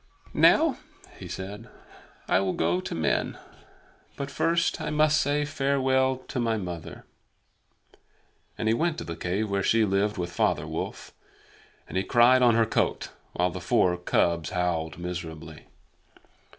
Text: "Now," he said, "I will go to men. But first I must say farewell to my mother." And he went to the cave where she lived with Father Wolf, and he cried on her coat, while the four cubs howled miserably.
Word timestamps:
"Now," 0.33 0.79
he 1.19 1.27
said, 1.27 1.69
"I 2.27 2.39
will 2.39 2.53
go 2.53 2.79
to 2.81 2.95
men. 2.95 3.37
But 4.17 4.31
first 4.31 4.81
I 4.81 4.89
must 4.89 5.21
say 5.21 5.45
farewell 5.45 6.15
to 6.29 6.39
my 6.39 6.57
mother." 6.57 7.05
And 8.57 8.67
he 8.67 8.73
went 8.73 8.97
to 8.97 9.03
the 9.03 9.15
cave 9.15 9.51
where 9.51 9.61
she 9.61 9.85
lived 9.85 10.17
with 10.17 10.31
Father 10.31 10.65
Wolf, 10.65 11.13
and 11.87 11.97
he 11.97 12.03
cried 12.03 12.41
on 12.41 12.55
her 12.55 12.65
coat, 12.65 13.09
while 13.33 13.51
the 13.51 13.61
four 13.61 13.95
cubs 13.95 14.49
howled 14.49 14.97
miserably. 14.97 15.67